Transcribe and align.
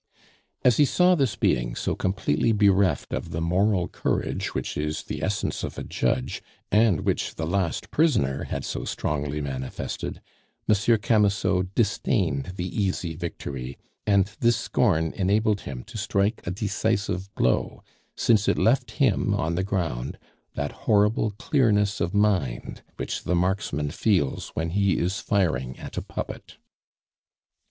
As 0.65 0.77
he 0.77 0.85
saw 0.85 1.13
this 1.13 1.35
being, 1.35 1.75
so 1.75 1.93
completely 1.95 2.51
bereft 2.53 3.13
of 3.13 3.29
the 3.29 3.39
moral 3.39 3.87
courage 3.87 4.55
which 4.55 4.75
is 4.75 5.03
the 5.03 5.21
essence 5.21 5.63
of 5.63 5.77
a 5.77 5.83
judge, 5.83 6.41
and 6.71 7.01
which 7.01 7.35
the 7.35 7.45
last 7.45 7.91
prisoner 7.91 8.45
had 8.45 8.65
so 8.65 8.83
strongly 8.83 9.41
manifested, 9.41 10.19
Monsieur 10.67 10.97
Camusot 10.97 11.65
disdained 11.75 12.53
the 12.55 12.65
easy 12.67 13.13
victory; 13.15 13.77
and 14.07 14.25
this 14.39 14.57
scorn 14.57 15.13
enabled 15.15 15.61
him 15.61 15.83
to 15.83 15.99
strike 15.99 16.41
a 16.47 16.49
decisive 16.49 17.29
blow, 17.35 17.83
since 18.15 18.47
it 18.47 18.57
left 18.57 18.89
him, 18.93 19.35
on 19.35 19.53
the 19.53 19.63
ground, 19.63 20.17
that 20.55 20.71
horrible 20.89 21.29
clearness 21.37 22.01
of 22.01 22.15
mind 22.15 22.81
which 22.95 23.23
the 23.23 23.35
marksman 23.35 23.91
feels 23.91 24.49
when 24.55 24.71
he 24.71 24.97
is 24.97 25.19
firing 25.19 25.77
at 25.77 25.95
a 25.95 26.01
puppet. 26.01 26.57